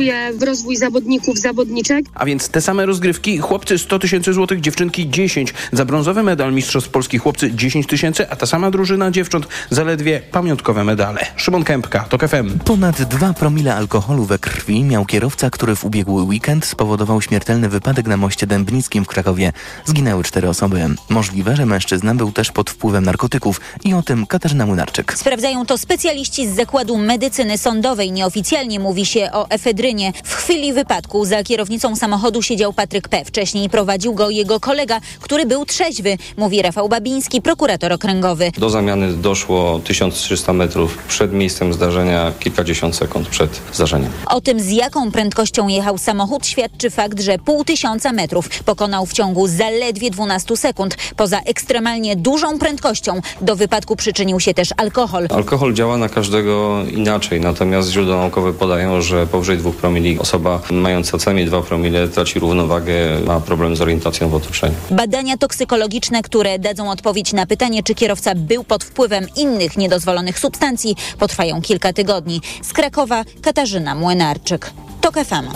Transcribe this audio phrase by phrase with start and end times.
[0.00, 2.06] inwestuje w rozwój zawodników, zawodniczek.
[2.14, 5.54] A więc te same rozgrywki, chłopcy 100 tysięcy złotych, dziewczynki 10.
[5.72, 10.84] Za brązowy medal Mistrzostw Polski chłopcy 10 tysięcy, a ta sama drużyna dziewcząt zaledwie pamiątkowe
[10.84, 11.26] medale.
[11.36, 12.58] Szymon Kępka, TOK FM.
[12.58, 18.06] Ponad 2 promile alkoholu we krwi miał kierowca, który w ubiegły weekend spowodował śmiertelny wypadek
[18.06, 19.52] na moście Dębnickim w Krakowie.
[19.84, 20.86] Zginęły cztery osoby.
[21.08, 25.18] Możliwe, że mężczyzna był też pod wpływem narkotyków i o tym Katarzyna Młynarczyk.
[25.18, 28.12] Sprawdzają to specjaliści z Zakładu Medycyny Sądowej.
[28.12, 29.85] Nieoficjalnie mówi się o efedrynie.
[30.24, 33.24] W chwili wypadku za kierownicą samochodu siedział Patryk P.
[33.24, 38.52] Wcześniej prowadził go jego kolega, który był trzeźwy, mówi Rafał Babiński, prokurator okręgowy.
[38.58, 44.10] Do zamiany doszło 1300 metrów przed miejscem zdarzenia, kilkadziesiąt sekund przed zdarzeniem.
[44.26, 49.12] O tym, z jaką prędkością jechał samochód, świadczy fakt, że pół tysiąca metrów pokonał w
[49.12, 50.96] ciągu zaledwie 12 sekund.
[51.16, 55.28] Poza ekstremalnie dużą prędkością do wypadku przyczynił się też alkohol.
[55.30, 61.18] Alkohol działa na każdego inaczej, natomiast źródła naukowe podają, że powyżej 2 promili osoba mająca
[61.18, 64.74] co najmniej 2 promile traci równowagę, ma problem z orientacją w otoczeniu.
[64.90, 70.96] Badania toksykologiczne, które dadzą odpowiedź na pytanie, czy kierowca był pod wpływem innych niedozwolonych substancji,
[71.18, 72.40] potrwają kilka tygodni.
[72.62, 74.72] Z Krakowa Katarzyna Młynarczyk.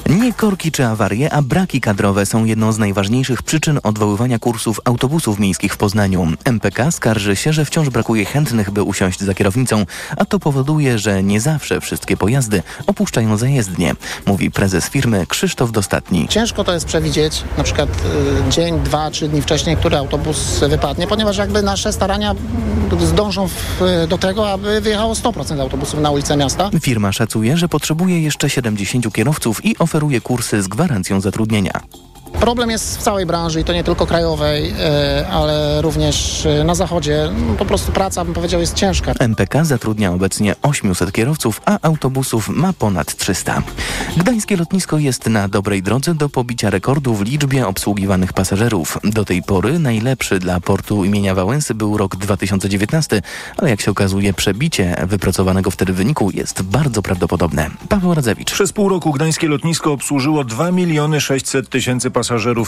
[0.08, 5.38] Nie korki czy awarie, a braki kadrowe są jedną z najważniejszych przyczyn odwoływania kursów autobusów
[5.38, 6.26] miejskich w Poznaniu.
[6.44, 9.86] MPK skarży się, że wciąż brakuje chętnych, by usiąść za kierownicą,
[10.16, 13.94] a to powoduje, że nie zawsze wszystkie pojazdy opuszczają zajezdnię,
[14.26, 16.28] mówi prezes firmy Krzysztof Dostatni.
[16.28, 21.06] Ciężko to jest przewidzieć, na przykład y, dzień, dwa, trzy dni wcześniej, który autobus wypadnie,
[21.06, 22.34] ponieważ jakby nasze starania
[22.98, 26.70] zdążą w, do tego, aby wyjechało 100% autobusów na ulicę miasta.
[26.80, 31.80] Firma szacuje, że potrzebuje jeszcze 70 kierowców i oferuje kursy z gwarancją zatrudnienia.
[32.32, 36.74] Problem jest w całej branży i to nie tylko krajowej, e, ale również e, na
[36.74, 37.28] zachodzie.
[37.58, 39.12] Po prostu praca, bym powiedział, jest ciężka.
[39.18, 43.62] MPK zatrudnia obecnie 800 kierowców, a autobusów ma ponad 300.
[44.16, 48.98] Gdańskie lotnisko jest na dobrej drodze do pobicia rekordu w liczbie obsługiwanych pasażerów.
[49.04, 53.22] Do tej pory najlepszy dla portu imienia Wałęsy był rok 2019,
[53.56, 57.70] ale jak się okazuje przebicie wypracowanego wtedy wyniku jest bardzo prawdopodobne.
[57.88, 58.52] Paweł Radzewicz.
[58.52, 62.19] Przez pół roku gdańskie lotnisko obsłużyło 2 miliony 600 tysięcy pasażerów.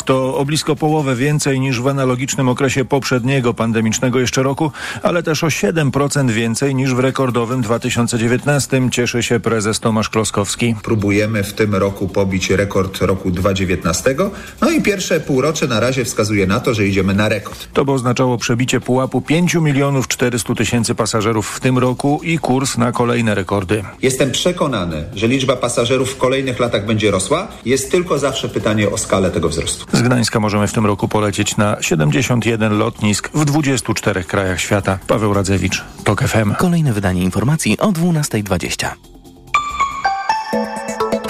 [0.04, 5.44] To o blisko połowę więcej niż w analogicznym okresie poprzedniego pandemicznego jeszcze roku, ale też
[5.44, 8.90] o 7% więcej niż w rekordowym 2019.
[8.90, 10.74] Cieszy się prezes Tomasz Kloskowski.
[10.82, 14.16] Próbujemy w tym roku pobić rekord roku 2019.
[14.60, 17.68] No i pierwsze półrocze na razie wskazuje na to, że idziemy na rekord.
[17.72, 22.78] To by oznaczało przebicie pułapu 5 milionów 400 tysięcy pasażerów w tym roku i kurs
[22.78, 23.84] na kolejne rekordy.
[24.02, 27.48] Jestem przekonany, że liczba pasażerów w kolejnych latach będzie rosła.
[27.64, 29.96] Jest tylko zawsze pytanie o skalę tego wzrostu.
[29.96, 34.98] Z Gdańska możemy w tym roku polecieć na 71 lotnisk w 24 krajach świata.
[35.06, 36.54] Paweł Radzewicz, TOK FM.
[36.54, 39.11] Kolejne wydanie informacji o 12.20.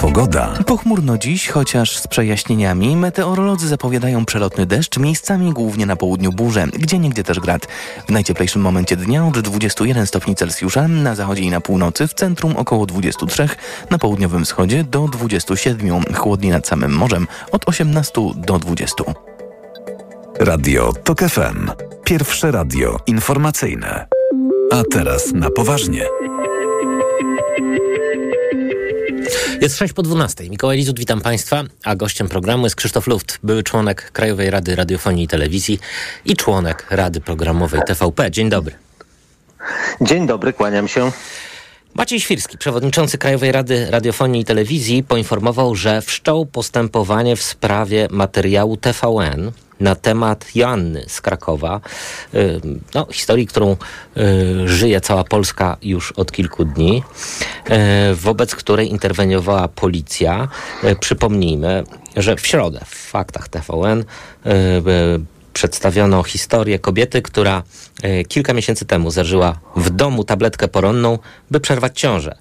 [0.03, 0.53] Pogoda.
[0.65, 2.95] Pochmurno dziś, chociaż z przejaśnieniami.
[2.95, 7.67] Meteorolodzy zapowiadają przelotny deszcz, miejscami głównie na południu burze, gdzie niegdzie też grad.
[8.07, 12.57] W najcieplejszym momencie dnia od 21 stopni Celsjusza, na zachodzie i na północy, w centrum
[12.57, 13.49] około 23,
[13.89, 19.03] na południowym wschodzie do 27, chłodniej nad samym morzem od 18 do 20.
[20.39, 21.71] Radio TOK FM.
[22.03, 24.07] Pierwsze radio informacyjne.
[24.71, 26.05] A teraz na poważnie.
[29.63, 30.49] Jest 6 po 12.
[30.49, 35.23] Mikołaj Lizut, witam Państwa, a gościem programu jest Krzysztof Luft, były członek Krajowej Rady Radiofonii
[35.23, 35.79] i Telewizji
[36.25, 38.31] i członek Rady Programowej TVP.
[38.31, 38.75] Dzień dobry.
[40.01, 41.11] Dzień dobry, kłaniam się.
[41.93, 48.77] Maciej Świrski, przewodniczący Krajowej Rady Radiofonii i Telewizji, poinformował, że wszczął postępowanie w sprawie materiału
[48.77, 51.81] TVN na temat Joanny z Krakowa.
[52.33, 52.61] Y,
[52.93, 53.77] No, historii, którą
[54.17, 57.03] y, żyje cała Polska już od kilku dni,
[58.11, 60.47] y, wobec której interweniowała policja.
[60.99, 61.83] Przypomnijmy,
[62.15, 64.05] że w środę w faktach TVN
[65.53, 67.63] przedstawiono historię kobiety, która
[68.27, 71.19] kilka miesięcy temu zażyła w domu tabletkę poronną,
[71.51, 72.35] by przerwać ciążę.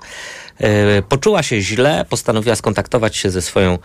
[0.58, 3.78] E, Poczuła się źle, postanowiła skontaktować się ze swoją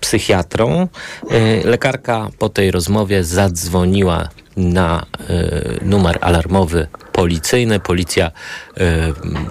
[0.00, 0.88] psychiatrą.
[1.30, 7.80] E, Lekarka po tej rozmowie zadzwoniła na e, numer alarmowy policyjny.
[7.80, 8.30] Policja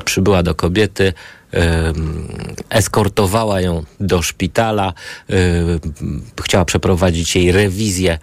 [0.05, 1.13] przybyła do kobiety,
[2.69, 4.93] eskortowała ją do szpitala,
[6.43, 8.17] chciała przeprowadzić jej rewizję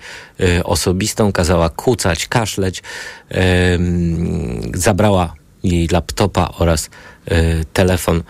[0.64, 2.82] osobistą, kazała kucać, kaszleć,
[4.74, 6.90] zabrała jej laptopa oraz
[7.26, 8.22] e, telefon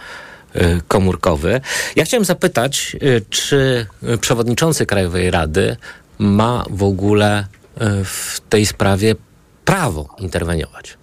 [0.54, 1.60] e, komórkowy.
[1.96, 3.86] Ja chciałem zapytać, e, czy
[4.20, 5.76] przewodniczący Krajowej Rady
[6.18, 7.46] ma w ogóle
[8.04, 9.14] w tej sprawie
[9.64, 10.98] prawo interweniować?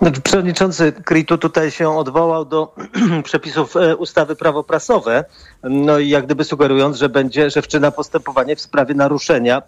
[0.00, 2.74] No, przewodniczący Kritu tutaj się odwołał do
[3.24, 5.24] przepisów e, ustawy prawo prasowe,
[5.62, 9.62] no i jak gdyby sugerując, że będzie, że wszczyna postępowanie w sprawie naruszenia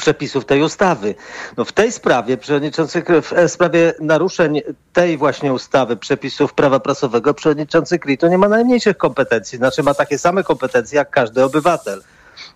[0.00, 1.14] przepisów tej ustawy.
[1.56, 4.60] No w tej sprawie, przewodniczący, w e, sprawie naruszeń
[4.92, 9.58] tej właśnie ustawy, przepisów prawa prasowego, przewodniczący Kritu nie ma najmniejszych kompetencji.
[9.58, 12.02] Znaczy ma takie same kompetencje jak każdy obywatel.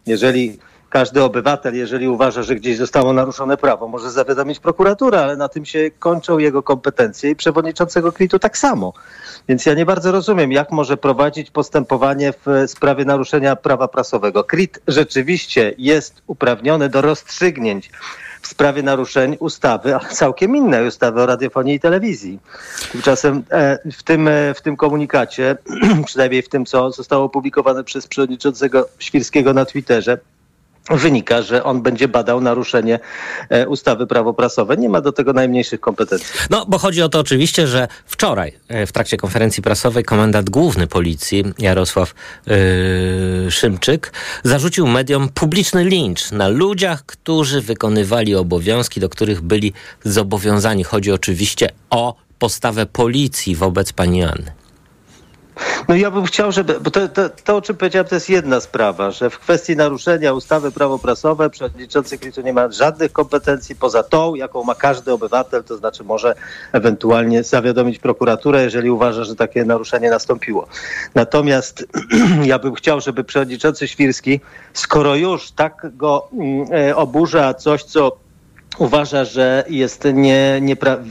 [0.07, 0.59] Jeżeli
[0.95, 5.65] każdy obywatel, jeżeli uważa, że gdzieś zostało naruszone prawo, może zawiadomić prokuraturę, ale na tym
[5.65, 8.93] się kończą jego kompetencje i przewodniczącego Kritu tak samo.
[9.49, 14.45] Więc ja nie bardzo rozumiem, jak może prowadzić postępowanie w sprawie naruszenia prawa prasowego.
[14.45, 17.91] KRIT rzeczywiście jest uprawniony do rozstrzygnięć
[18.43, 22.39] w sprawie naruszeń ustawy, ale całkiem innej ustawy o radiofonii i telewizji.
[22.93, 25.57] Tymczasem e, w tym, e, w tym komunikacie,
[26.07, 30.19] przynajmniej w tym, co zostało opublikowane przez przewodniczącego Świrskiego na Twitterze,
[30.91, 32.99] wynika, że on będzie badał naruszenie
[33.49, 34.77] e, ustawy prawo prasowe.
[34.77, 36.27] Nie ma do tego najmniejszych kompetencji.
[36.51, 40.87] No, bo chodzi o to oczywiście, że wczoraj e, w trakcie konferencji prasowej komendant główny
[40.87, 42.15] policji Jarosław
[42.47, 44.13] yy, Szymczyk
[44.45, 49.73] zarzucił mediom publiczny lincz na ludziach, którzy wykonywali obowiązki, do których byli
[50.05, 50.85] zobowiązani.
[50.85, 54.64] Chodzi oczywiście o postawę policji wobec pani Anny.
[55.89, 58.61] No ja bym chciał, żeby, bo to, to, to, o czym powiedziałem, to jest jedna
[58.61, 64.03] sprawa, że w kwestii naruszenia ustawy prawo prasowe przewodniczący Klitu nie ma żadnych kompetencji poza
[64.03, 66.35] tą, jaką ma każdy obywatel, to znaczy może
[66.73, 70.67] ewentualnie zawiadomić prokuraturę, jeżeli uważa, że takie naruszenie nastąpiło.
[71.15, 71.87] Natomiast
[72.45, 74.41] ja bym chciał, żeby przewodniczący Świrski,
[74.73, 78.24] skoro już tak go mm, e, oburza coś, co
[78.79, 80.61] uważa, że jest nie,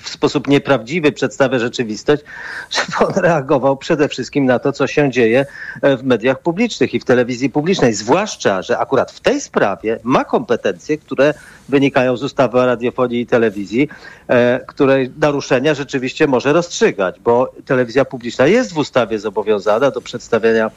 [0.02, 2.24] w sposób nieprawdziwy przedstawia rzeczywistość,
[2.76, 5.46] żeby on reagował przede wszystkim na to, co się dzieje
[5.82, 7.94] e, w mediach publicznych i w telewizji publicznej.
[7.94, 11.34] Zwłaszcza, że akurat w tej sprawie ma kompetencje, które
[11.70, 13.90] wynikają z ustawy o radiofonii i telewizji,
[14.28, 20.72] e, której naruszenia rzeczywiście może rozstrzygać, bo telewizja publiczna jest w ustawie zobowiązana do przedstawiania,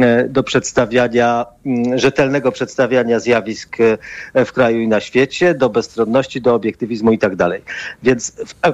[0.00, 3.76] e, do przedstawiania mm, rzetelnego przedstawiania zjawisk
[4.34, 7.62] w kraju i na świecie, do bezstronności do obiektywizmu i tak dalej.
[8.02, 8.30] Więc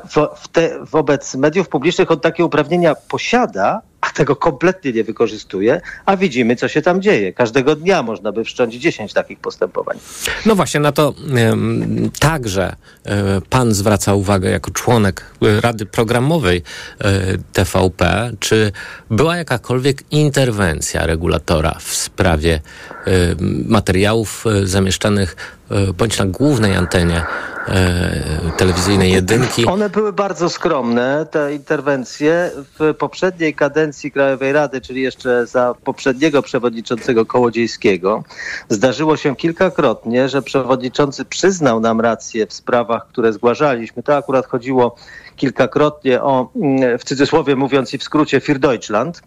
[0.08, 3.82] w, w, te, wobec mediów publicznych on takie uprawnienia posiada,
[4.14, 7.32] tego kompletnie nie wykorzystuje, a widzimy, co się tam dzieje.
[7.32, 9.98] Każdego dnia można by wszcząć 10 takich postępowań.
[10.46, 13.16] No właśnie, na to um, także um,
[13.50, 16.62] pan zwraca uwagę jako członek e, Rady Programowej
[17.04, 18.72] um, e, TVP, czy
[19.10, 22.60] była jakakolwiek interwencja regulatora w sprawie
[23.66, 25.36] materiałów zamieszczanych
[25.98, 27.24] bądź na głównej antenie
[28.56, 29.66] telewizyjnej jedynki.
[29.66, 32.50] One były bardzo skromne, te interwencje.
[32.78, 38.24] W poprzedniej kadencji Krajowej Rady, czyli jeszcze za poprzedniego przewodniczącego Kołodziejskiego,
[38.68, 44.02] zdarzyło się kilkakrotnie, że przewodniczący przyznał nam rację w sprawach, które zgłaszaliśmy.
[44.02, 44.96] To akurat chodziło
[45.36, 49.22] kilkakrotnie o, mm, w cudzysłowie mówiąc i w skrócie, Für Deutschland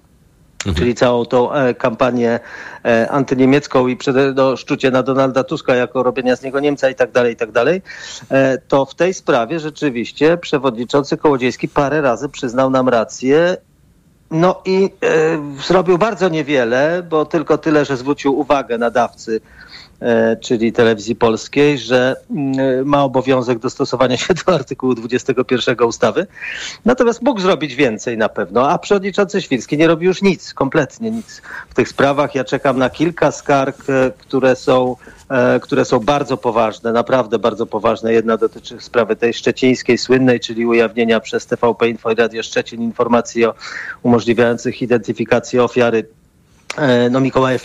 [0.68, 0.76] mhm.
[0.76, 2.40] czyli całą tą e, kampanię
[2.86, 6.96] e, antyniemiecką i przede, no, szczucie na Donalda Tuska jako robienia z niego Niemca i
[6.96, 7.82] tak dalej, i tak dalej,
[8.32, 13.58] e, to w tej sprawie rzeczywiście przewodniczący Kołodziejski parę razy przyznał nam rację
[14.32, 19.42] no i e, zrobił bardzo niewiele, bo tylko tyle, że zwrócił uwagę nadawcy
[20.42, 26.28] czyli telewizji polskiej, że mm, ma obowiązek dostosowania się do artykułu 21 ustawy.
[26.86, 31.42] Natomiast mógł zrobić więcej na pewno, a przewodniczący Świrski nie robi już nic, kompletnie nic
[31.70, 32.36] w tych sprawach.
[32.36, 34.96] Ja czekam na kilka skarg, e, które są
[35.30, 38.14] e, które są bardzo poważne, naprawdę bardzo poważne.
[38.14, 43.46] Jedna dotyczy sprawy tej szczecińskiej, słynnej, czyli ujawnienia przez TVP Info i Radio Szczecin informacji
[43.46, 43.54] o
[44.04, 46.25] umożliwiających identyfikację ofiary E,
[47.12, 47.60] no Mikołaja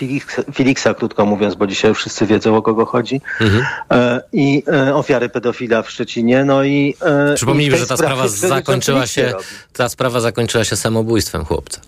[0.52, 3.64] Filiksa, krótko mówiąc, bo dzisiaj wszyscy wiedzą o kogo chodzi, mhm.
[3.90, 6.44] E, i e, ofiary pedofila w Szczecinie.
[6.44, 6.94] No i
[7.34, 9.32] Przypomnijmy, że ta sprawa zakończyła się,
[9.72, 11.80] ta sprawa zakończyła się samobójstwem chłopca.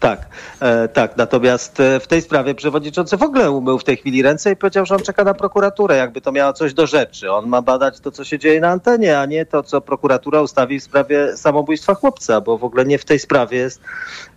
[0.00, 0.26] Tak,
[0.60, 1.16] e, tak.
[1.16, 4.86] Natomiast e, w tej sprawie przewodniczący w ogóle umył w tej chwili ręce i powiedział,
[4.86, 7.32] że on czeka na prokuraturę, jakby to miało coś do rzeczy.
[7.32, 10.80] On ma badać to, co się dzieje na antenie, a nie to, co prokuratura ustawi
[10.80, 13.80] w sprawie samobójstwa chłopca, bo w ogóle nie w tej sprawie jest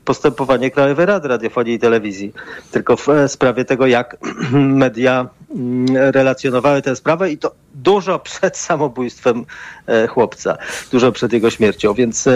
[0.06, 2.34] postępowanie Krajowej Rady Radiofonii i Telewizji,
[2.72, 4.18] tylko w e, sprawie tego, jak
[4.52, 9.46] media mm, relacjonowały tę sprawę i to dużo przed samobójstwem
[9.88, 10.58] e, chłopca,
[10.92, 12.30] dużo przed jego śmiercią, więc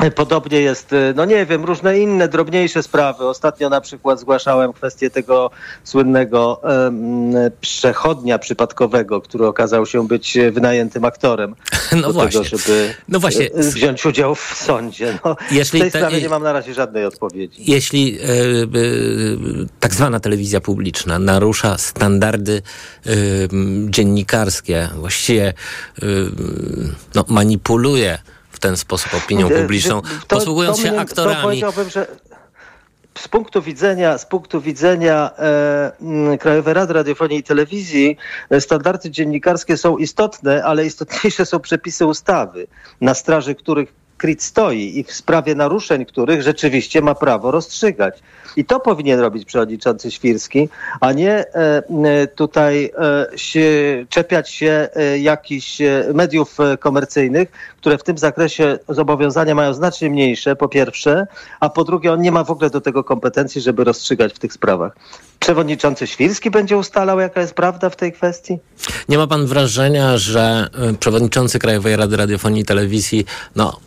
[0.14, 3.28] Podobnie jest, y, no nie wiem, różne inne, drobniejsze sprawy.
[3.28, 5.50] Ostatnio na przykład zgłaszałem kwestię tego
[5.84, 11.54] słynnego um, przechodnia przypadkowego, który okazał się być wynajętym aktorem.
[11.96, 12.40] No do właśnie.
[12.44, 13.44] Tego, żeby no właśnie.
[13.44, 15.18] Y, wziąć udział w sądzie.
[15.24, 17.62] No, Jeśli w tej te, sprawie nie mam na razie żadnej odpowiedzi.
[17.72, 18.26] Jeśli e, e,
[19.80, 22.62] tak zwana telewizja publiczna narusza standardy
[23.06, 23.10] e,
[23.88, 25.52] dziennikarskie, właściwie
[27.14, 28.18] no, manipuluje
[28.60, 31.42] ten sposób opinią publiczną, To- posługując to się mnie- To aktorami.
[31.42, 32.06] powiedziałbym, że
[33.18, 38.16] z punktu widzenia, z punktu widzenia e, Krajowej Rady Radiofonii i Telewizji
[38.50, 42.66] e, standardy dziennikarskie są istotne, ale istotniejsze są przepisy ustawy,
[43.00, 48.14] na straży których KRIT stoi i w sprawie naruszeń których rzeczywiście ma prawo rozstrzygać.
[48.56, 50.68] I to powinien robić przewodniczący Świrski,
[51.00, 52.90] a nie e, m, tutaj
[53.54, 59.74] e, czepiać się e, jakichś e, mediów e, komercyjnych, które w tym zakresie zobowiązania mają
[59.74, 61.26] znacznie mniejsze, po pierwsze,
[61.60, 64.52] a po drugie on nie ma w ogóle do tego kompetencji, żeby rozstrzygać w tych
[64.52, 64.96] sprawach.
[65.38, 68.58] Przewodniczący Świrski będzie ustalał, jaka jest prawda w tej kwestii?
[69.08, 70.68] Nie ma pan wrażenia, że
[71.00, 73.24] przewodniczący Krajowej Rady Radiofonii i Telewizji
[73.56, 73.80] no,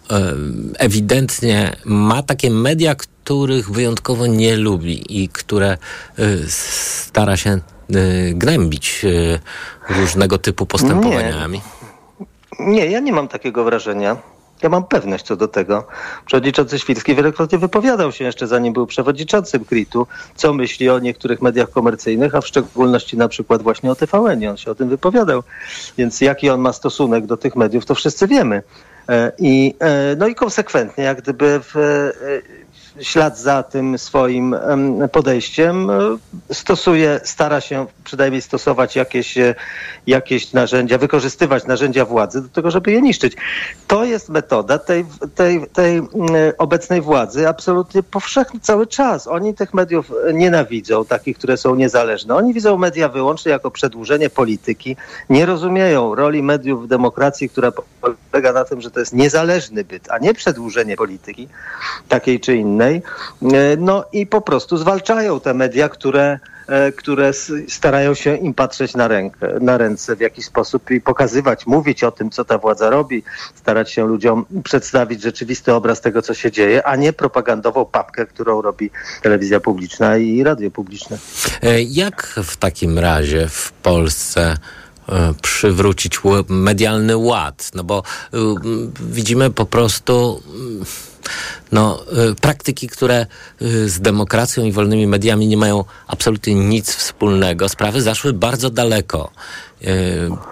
[0.79, 5.77] ewidentnie ma takie media, których wyjątkowo nie lubi i które
[6.19, 7.59] y, stara się
[7.95, 9.39] y, gnębić y,
[9.89, 11.61] różnego typu postępowaniami?
[12.59, 14.17] Nie, ja nie mam takiego wrażenia.
[14.63, 15.87] Ja mam pewność co do tego.
[16.25, 21.69] Przewodniczący Świrski wielokrotnie wypowiadał się jeszcze zanim był przewodniczącym KRIT-u, co myśli o niektórych mediach
[21.69, 24.47] komercyjnych, a w szczególności na przykład właśnie o TVN.
[24.49, 25.43] On się o tym wypowiadał.
[25.97, 28.63] Więc jaki on ma stosunek do tych mediów, to wszyscy wiemy.
[29.09, 32.11] E, I, e, no i konsekwentnie, jak gdyby w e,
[33.01, 35.93] ślad za tym swoim em, podejściem e,
[36.51, 39.55] stosuje, stara się przynajmniej stosować jakieś, e,
[40.07, 43.33] jakieś narzędzia, wykorzystywać narzędzia władzy do tego, żeby je niszczyć.
[43.87, 46.09] To jest metoda tej, tej, tej mm,
[46.57, 49.27] obecnej władzy absolutnie powszechna cały czas.
[49.27, 52.35] Oni tych mediów nienawidzą, takich, które są niezależne.
[52.35, 54.95] Oni widzą media wyłącznie jako przedłużenie polityki.
[55.29, 57.71] Nie rozumieją roli mediów w demokracji, która
[58.31, 61.47] polega na tym, że to jest niezależny byt, a nie przedłużenie polityki
[62.09, 62.82] takiej czy innej.
[62.87, 63.01] E,
[63.77, 67.31] No i po prostu zwalczają te media, które, e, które
[67.67, 72.11] starają się im patrzeć na, rękę, na ręce w jakiś sposób i pokazywać, mówić o
[72.11, 73.23] tym, co ta władza robi,
[73.55, 78.61] starać się ludziom przedstawić rzeczywisty obraz tego, co się dzieje, a nie propagandową papkę, którą
[78.61, 78.89] robi
[79.21, 81.17] telewizja publiczna i radio publiczne.
[81.63, 84.57] E, Jak w takim razie w Polsce
[85.41, 87.71] przywrócić medialny ład?
[87.75, 88.37] No bo y,
[88.99, 90.43] widzimy po prostu
[91.71, 93.25] no, y, praktyki, które
[93.61, 97.69] y, z demokracją i wolnymi mediami nie mają absolutnie nic wspólnego.
[97.69, 99.31] Sprawy zaszły bardzo daleko.
[99.83, 99.87] Y,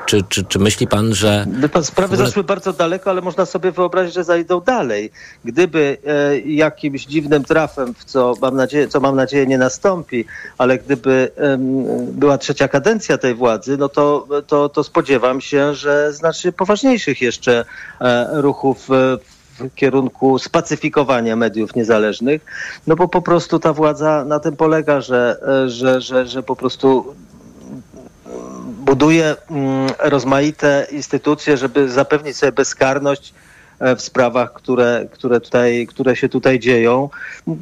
[0.06, 1.46] Czy, czy, czy myśli pan, że...
[1.84, 5.12] Sprawy ogóle- zaszły bardzo daleko, ale można sobie wyobrazić, że zajdą dalej.
[5.46, 10.26] Gdyby e, jakimś dziwnym trafem, w co mam nadzieję, co mam nadzieję nie nastąpi,
[10.58, 16.14] ale gdyby em, była trzecia kadencja tej władzy, no to, to, to spodziewam się, że
[16.14, 17.66] znacznie poważniejszych jeszcze
[18.02, 19.18] e, ruchów e,
[19.60, 22.42] w kierunku spacyfikowania mediów niezależnych,
[22.88, 27.16] no bo po prostu ta władza na tym polega, że, że, że, że po prostu
[28.86, 33.34] buduje mm, rozmaite instytucje, żeby zapewnić sobie bezkarność
[33.98, 37.10] w sprawach, które, które, tutaj, które się tutaj dzieją.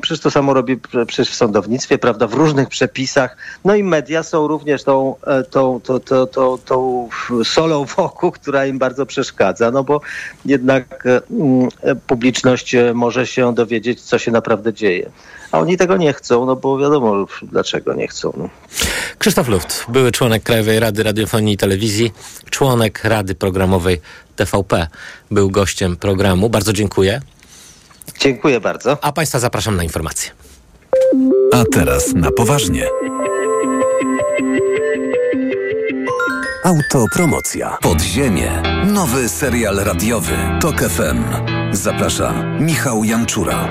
[0.02, 3.38] Przecież to samo robi prze- przecież w sądownictwie, prawda, w różnych przepisach.
[3.66, 7.10] No i media są również tą, e, tą, tą, tą, tą, tą
[7.44, 10.02] solą wokół, która im bardzo przeszkadza, no bo
[10.46, 11.22] jednak e,
[11.82, 15.12] e, publiczność e, może się dowiedzieć, co się naprawdę dzieje.
[15.52, 18.34] A oni tego nie chcą, no bo wiadomo dlaczego nie chcą.
[18.38, 18.50] No.
[19.18, 22.12] Krzysztof Luft, były członek Krajowej Rady Radiofonii i Telewizji,
[22.50, 24.02] członek Rady Programowej
[24.46, 24.88] TVP,
[25.32, 26.50] był gościem programu.
[26.50, 27.22] Bardzo dziękuję.
[28.20, 28.98] Dziękuję bardzo.
[29.02, 30.32] A Państwa zapraszam na informacje.
[31.54, 32.88] A teraz na poważnie.
[36.64, 37.78] Autopromocja.
[37.82, 38.62] Podziemie.
[38.86, 40.34] Nowy serial radiowy.
[40.62, 41.24] Tok FM.
[41.72, 43.68] Zaprasza Michał Janczura.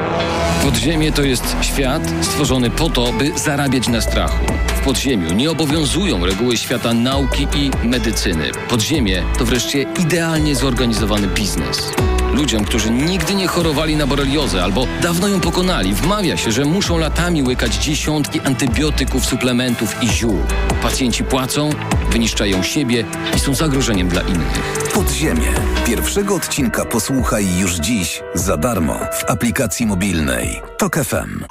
[0.63, 4.45] Podziemie to jest świat stworzony po to, by zarabiać na strachu.
[4.67, 8.51] W podziemiu nie obowiązują reguły świata nauki i medycyny.
[8.69, 11.93] Podziemie to wreszcie idealnie zorganizowany biznes.
[12.35, 16.99] Ludziom, którzy nigdy nie chorowali na boreliozę albo dawno ją pokonali, wmawia się, że muszą
[16.99, 20.39] latami łykać dziesiątki antybiotyków, suplementów i ziół.
[20.83, 21.71] Pacjenci płacą,
[22.11, 23.05] wyniszczają siebie
[23.37, 24.89] i są zagrożeniem dla innych.
[24.95, 25.53] Podziemie.
[25.87, 30.63] Pierwszego odcinka posłuchaj już dziś za darmo w aplikacji mobilnej.
[30.79, 31.45] Tok FM.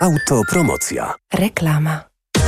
[0.00, 1.14] Autopromocja.
[1.34, 2.00] Reklama.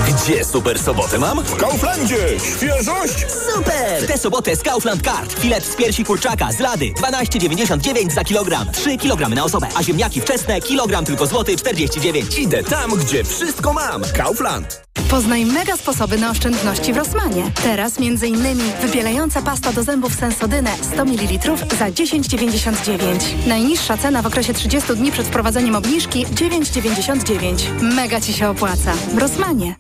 [0.09, 1.45] Gdzie super sobotę mam?
[1.45, 2.17] W Kauflandzie!
[2.57, 3.27] Świeżość!
[3.55, 4.07] Super!
[4.07, 5.33] Tę sobotę z Kaufland Card.
[5.33, 8.67] Filet z piersi kurczaka z lady 12,99 za kilogram.
[8.73, 9.67] 3 kg na osobę.
[9.75, 12.39] A ziemniaki wczesne kilogram tylko złoty 49.
[12.39, 14.03] Idę tam, gdzie wszystko mam.
[14.17, 14.84] Kaufland.
[15.15, 17.51] Poznaj mega sposoby na oszczędności w Rosmanie.
[17.63, 18.59] Teraz m.in.
[18.83, 23.47] wybielająca pasta do zębów Sensodyne 100 ml za 10,99.
[23.47, 27.83] Najniższa cena w okresie 30 dni przed wprowadzeniem obniżki 9,99.
[27.95, 28.93] Mega Ci się opłaca.
[29.15, 29.75] W Rosmanie.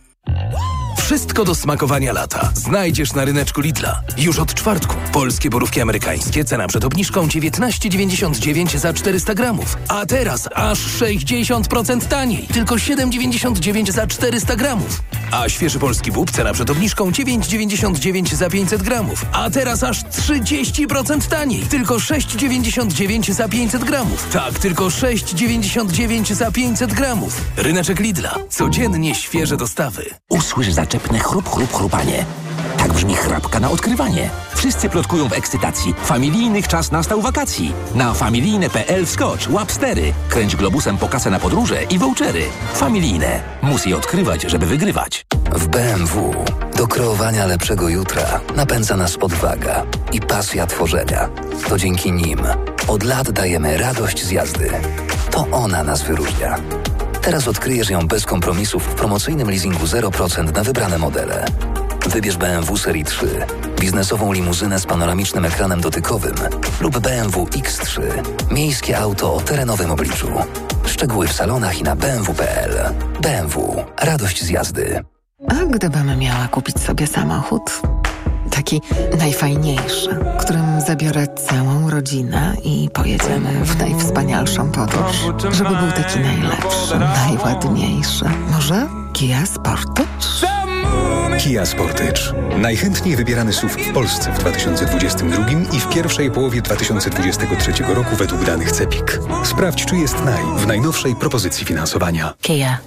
[1.04, 4.00] Wszystko do smakowania lata znajdziesz na ryneczku Lidla.
[4.18, 4.96] Już od czwartku.
[5.12, 9.76] Polskie borówki amerykańskie, cena przed obniżką 19,99 za 400 gramów.
[9.88, 12.46] A teraz aż 60% taniej.
[12.46, 15.02] Tylko 7,99 za 400 gramów.
[15.34, 19.26] A świeży polski bób, cena przed obniżką 9,99 za 500 gramów.
[19.32, 21.62] A teraz aż 30% taniej.
[21.62, 24.28] Tylko 6,99 za 500 gramów.
[24.32, 27.40] Tak, tylko 6,99 za 500 gramów.
[27.56, 28.34] Ryneczek Lidla.
[28.50, 30.10] Codziennie świeże dostawy.
[30.30, 32.24] Usłysz zaczepne chrup, chrup, chrupanie.
[32.94, 34.30] Brzmi chrapka na odkrywanie.
[34.54, 35.94] Wszyscy plotkują w ekscytacji.
[36.04, 37.72] Familijnych czas nastał wakacji.
[37.94, 40.12] Na familijne.pl wskocz, łap stery.
[40.28, 42.42] Kręć globusem po kasę na podróże i vouchery.
[42.74, 43.40] Familijne.
[43.62, 45.26] Mus je odkrywać, żeby wygrywać.
[45.52, 46.34] W BMW
[46.76, 49.82] do kreowania lepszego jutra napędza nas odwaga
[50.12, 51.28] i pasja tworzenia.
[51.68, 52.38] To dzięki nim
[52.88, 54.70] od lat dajemy radość z jazdy.
[55.30, 56.56] To ona nas wyróżnia.
[57.22, 61.44] Teraz odkryjesz ją bez kompromisów w promocyjnym leasingu 0% na wybrane modele.
[62.06, 63.46] Wybierz BMW Serii 3,
[63.80, 66.34] biznesową limuzynę z panoramicznym ekranem dotykowym
[66.80, 68.00] lub BMW X3,
[68.50, 70.28] miejskie auto o terenowym obliczu.
[70.86, 72.94] Szczegóły w salonach i na bmw.pl.
[73.20, 73.84] BMW.
[74.00, 75.04] Radość z jazdy.
[75.48, 77.80] A gdybym miała kupić sobie samochód?
[78.50, 78.82] Taki
[79.18, 85.16] najfajniejszy, którym zabiorę całą rodzinę i pojedziemy w najwspanialszą podróż.
[85.52, 88.24] Żeby był taki najlepszy, najładniejszy.
[88.50, 90.04] Może Kia Sportage?
[91.38, 92.20] Kia Sportage.
[92.58, 98.72] Najchętniej wybierany SUV w Polsce w 2022 i w pierwszej połowie 2023 roku według danych
[98.72, 99.20] CEPIK.
[99.44, 102.34] Sprawdź, czy jest naj w najnowszej propozycji finansowania.
[102.42, 102.78] Kia.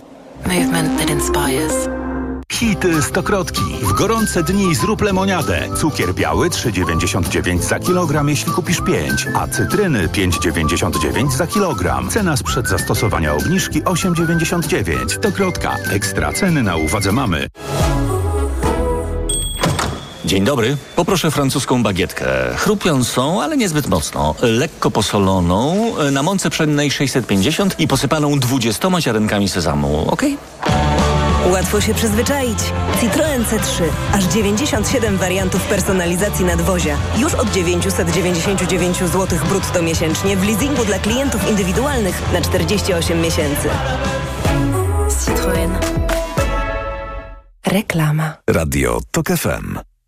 [0.45, 1.89] Movement that inspires.
[2.51, 3.61] Hity stokrotki.
[3.81, 5.69] W gorące dni zrób lemoniadę.
[5.77, 12.09] Cukier biały 3,99 za kilogram, jeśli kupisz 5, a cytryny 5,99 za kilogram.
[12.09, 15.09] Cena sprzed zastosowania obniżki 8,99.
[15.09, 15.75] Stokrotka.
[15.91, 17.47] Ekstra ceny na uwadze mamy.
[20.27, 20.77] Dzień dobry.
[20.95, 22.25] Poproszę francuską bagietkę.
[22.55, 24.35] Chrupiącą, ale niezbyt mocno.
[24.41, 30.05] Lekko posoloną, na mące pszennej 650 i posypaną 20 ziarenkami sezamu.
[30.11, 30.21] Ok?
[31.51, 32.59] Łatwo się przyzwyczaić.
[33.01, 33.83] Citroen C3.
[34.13, 36.97] Aż 97 wariantów personalizacji nadwozia.
[37.17, 43.69] Już od 999 zł brutto miesięcznie w leasingu dla klientów indywidualnych na 48 miesięcy.
[45.25, 45.77] Citroen.
[47.65, 48.33] Reklama.
[48.47, 49.96] Radio TOK FM.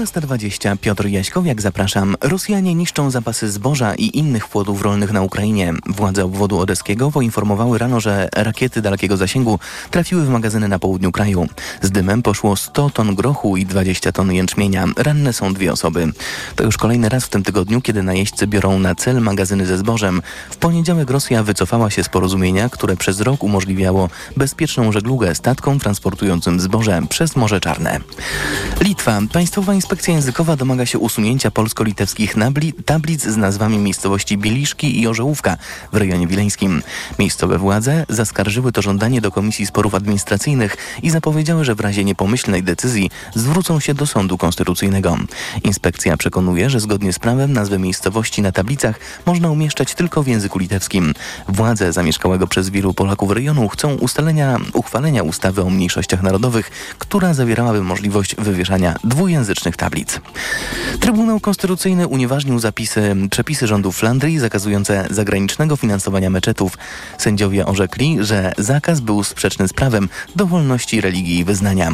[0.00, 2.16] 12.20 Piotr Jaśkowiak, zapraszam.
[2.20, 5.72] Rosjanie niszczą zapasy zboża i innych płodów rolnych na Ukrainie.
[5.86, 9.58] Władze obwodu odeskiego poinformowały rano, że rakiety dalekiego zasięgu
[9.90, 11.46] trafiły w magazyny na południu kraju.
[11.82, 14.86] Z dymem poszło 100 ton grochu i 20 ton jęczmienia.
[14.96, 16.12] Ranne są dwie osoby.
[16.56, 20.22] To już kolejny raz w tym tygodniu, kiedy najeźdźcy biorą na cel magazyny ze zbożem.
[20.50, 26.60] W poniedziałek Rosja wycofała się z porozumienia, które przez rok umożliwiało bezpieczną żeglugę statkom transportującym
[26.60, 28.00] zboże przez Morze Czarne.
[28.80, 29.20] Litwa.
[29.32, 32.34] Państwowa Inspekcja Językowa domaga się usunięcia polsko-litewskich
[32.84, 35.56] tablic z nazwami miejscowości Bieliszki i Orzełówka
[35.92, 36.82] w rejonie wileńskim.
[37.18, 42.62] Miejscowe władze zaskarżyły to żądanie do Komisji Sporów Administracyjnych i zapowiedziały, że w razie niepomyślnej
[42.62, 45.16] decyzji zwrócą się do Sądu Konstytucyjnego.
[45.64, 50.58] Inspekcja przekonuje, że zgodnie z prawem nazwy miejscowości na tablicach można umieszczać tylko w języku
[50.58, 51.14] litewskim.
[51.48, 57.82] Władze zamieszkałego przez wielu Polaków rejonu chcą ustalenia, uchwalenia ustawy o mniejszościach narodowych, która zawierałaby
[57.82, 60.20] możliwość wywieszania dwujęzycznych tablic.
[61.00, 66.78] Trybunał Konstytucyjny unieważnił zapisy, przepisy rządu Flandrii zakazujące zagranicznego finansowania meczetów.
[67.18, 71.92] Sędziowie orzekli, że zakaz był sprzeczny z prawem do wolności religii i wyznania.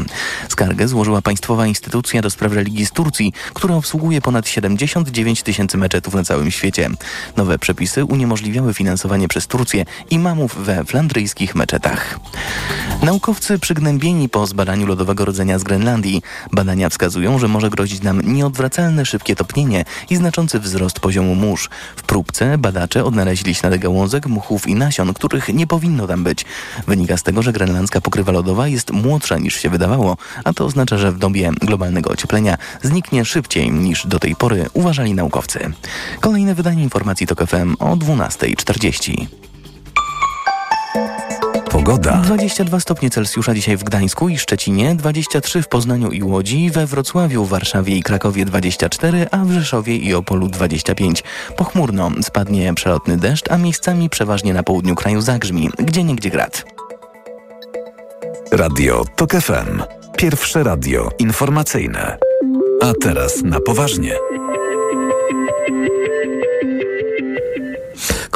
[0.48, 6.14] Skargę złożyła państwowa instytucja do spraw religii z Turcji, która obsługuje ponad 79 tysięcy meczetów
[6.14, 6.90] na całym świecie.
[7.36, 12.18] Nowe przepisy uniemożliwiały finansowanie przez Turcję imamów we flandryjskich meczetach.
[13.02, 16.22] Naukowcy przygnębieni po zbadaniu lodowego rodzenia z Grenlandii.
[16.52, 21.68] Badania wskazują, że może grozić nam nieodwracalne szybkie topnienie i znaczący wzrost poziomu mórz.
[21.96, 26.44] W próbce badacze odnaleźli ślady gałązek, muchów i nasion, których nie powinno tam być.
[26.86, 30.98] Wynika z tego, że grenlandzka pokrywa lodowa jest młodsza niż się wydawało, a to oznacza,
[30.98, 35.72] że w dobie globalnego ocieplenia zniknie szybciej niż do tej pory uważali naukowcy.
[36.20, 39.45] Kolejne wydanie informacji TOK FM o 12.40.
[41.76, 42.22] Pogoda.
[42.24, 47.44] 22 stopnie Celsjusza dzisiaj w Gdańsku i Szczecinie, 23 w Poznaniu i Łodzi, we Wrocławiu,
[47.44, 51.22] Warszawie i Krakowie 24, a w Rzeszowie i Opolu 25.
[51.56, 56.64] Pochmurno, spadnie przelotny deszcz, a miejscami przeważnie na południu kraju zagrzmi, gdzie niegdzie grad.
[58.52, 59.82] Radio TOK FM.
[60.16, 62.18] Pierwsze radio informacyjne.
[62.82, 64.12] A teraz na poważnie.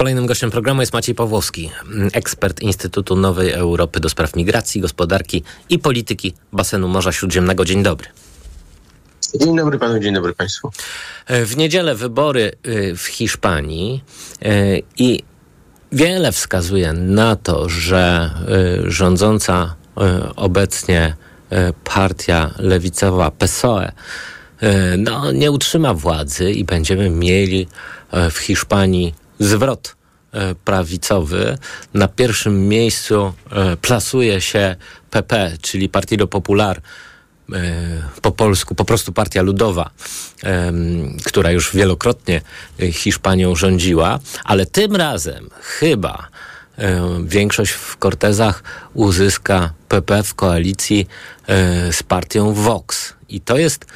[0.00, 1.70] Kolejnym gościem programu jest Maciej Pawłowski,
[2.12, 7.64] ekspert Instytutu Nowej Europy do spraw migracji, gospodarki i polityki basenu Morza Śródziemnego.
[7.64, 8.08] Dzień dobry.
[9.34, 10.70] Dzień dobry panu, dzień dobry państwu.
[11.28, 14.04] W niedzielę wybory y, w Hiszpanii
[14.44, 15.22] y, i
[15.92, 18.30] wiele wskazuje na to, że
[18.86, 19.74] y, rządząca
[20.36, 21.16] obecnie
[21.84, 23.92] partia lewicowa PSOE
[24.98, 27.68] no, nie utrzyma władzy i będziemy mieli
[28.30, 29.96] w Hiszpanii zwrot
[30.64, 31.58] prawicowy.
[31.94, 33.32] Na pierwszym miejscu
[33.82, 34.76] plasuje się
[35.10, 36.80] PP, czyli Partido Popular,
[38.22, 39.90] po polsku po prostu Partia Ludowa,
[41.24, 42.40] która już wielokrotnie
[42.92, 46.28] Hiszpanią rządziła, ale tym razem chyba
[47.24, 48.62] większość w Cortezach
[48.94, 51.06] uzyska PP w koalicji
[51.90, 53.14] z partią Vox.
[53.28, 53.86] I to jest